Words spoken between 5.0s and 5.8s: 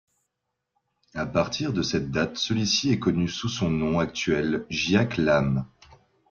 Lam.